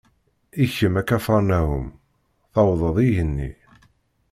[0.63, 1.87] I kem, a Kafar Naḥum,
[2.53, 3.51] tewwḍeḍ igenni?